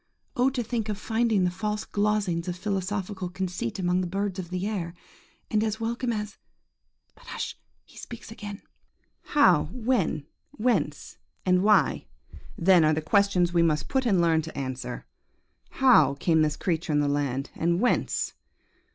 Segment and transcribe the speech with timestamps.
[0.35, 0.49] Oh!
[0.49, 4.65] to think of finding the false glozings of philosophical conceit among the birds of the
[4.65, 4.95] air,
[5.51, 6.39] and as welcome as...
[7.13, 7.55] but hush!
[7.85, 8.63] he speaks again.
[9.21, 12.07] "How, when, whence, and why,
[12.57, 15.05] then, are the questions we must put and learn to answer.
[15.69, 18.33] How came this creature in the land, and whence?